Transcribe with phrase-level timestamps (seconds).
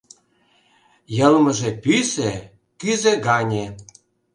[1.17, 2.31] Йылмыже пӱсӧ—
[2.79, 3.65] кӱзӧ гане.